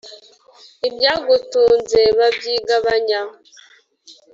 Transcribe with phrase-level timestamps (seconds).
[0.87, 3.21] Ibyagutunze babyigabanya!